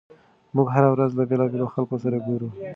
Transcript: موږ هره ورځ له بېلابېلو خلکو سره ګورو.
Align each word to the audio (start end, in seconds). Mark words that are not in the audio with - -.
موږ 0.55 0.67
هره 0.75 0.89
ورځ 0.93 1.11
له 1.19 1.23
بېلابېلو 1.29 1.71
خلکو 1.73 1.95
سره 2.03 2.17
ګورو. 2.27 2.49